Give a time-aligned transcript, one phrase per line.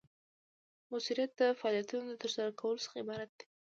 [0.89, 3.45] مؤثریت د فعالیتونو د ترسره کولو څخه عبارت دی.